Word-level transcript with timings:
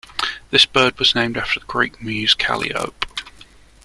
This 0.49 0.65
bird 0.65 0.97
was 0.97 1.13
named 1.13 1.37
after 1.37 1.59
the 1.59 1.65
Greek 1.67 2.01
muse 2.01 2.33
Calliope. 2.33 3.07